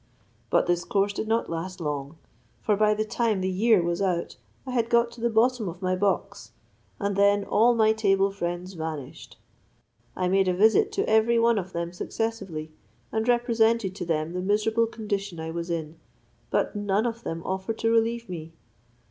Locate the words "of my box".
5.69-6.53